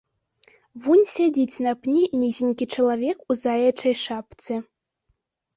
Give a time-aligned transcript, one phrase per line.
[0.85, 4.53] Вунь сядзіць на пні нізенькі чалавек у заячай шапцы.